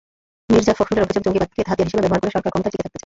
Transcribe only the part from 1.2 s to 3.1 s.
জঙ্গিবাদকে হাতিয়ার হিসেবে ব্যবহার করে সরকার ক্ষমতায় টিকে থাকতে চায়।